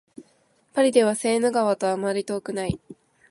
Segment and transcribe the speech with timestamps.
[0.73, 2.79] パリではセーヌ川とあまり遠くない